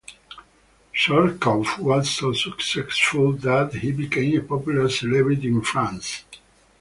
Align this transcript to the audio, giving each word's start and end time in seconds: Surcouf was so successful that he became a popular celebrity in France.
Surcouf 0.95 1.77
was 1.77 2.09
so 2.09 2.33
successful 2.33 3.33
that 3.33 3.71
he 3.75 3.91
became 3.91 4.35
a 4.35 4.41
popular 4.41 4.89
celebrity 4.89 5.47
in 5.49 5.61
France. 5.61 6.23